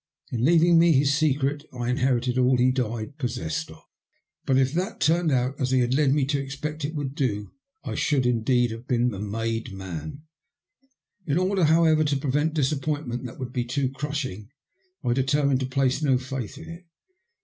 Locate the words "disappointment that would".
12.61-13.53